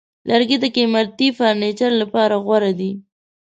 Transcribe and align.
لرګی 0.29 0.57
د 0.61 0.65
قیمتي 0.75 1.27
فرنیچر 1.37 1.91
لپاره 2.01 2.35
غوره 2.45 2.71
دی. 2.79 2.91